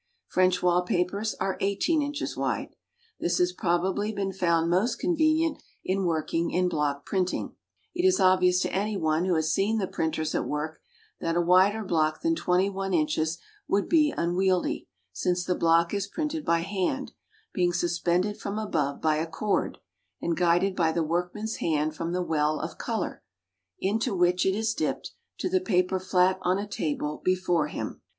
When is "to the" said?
25.37-25.61